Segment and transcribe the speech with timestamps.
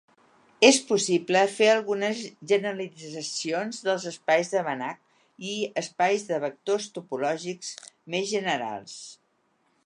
[0.67, 7.71] És possible fer algunes generalitzacions dels espais de Banach i espais de vectors topològics
[8.17, 8.99] més generals.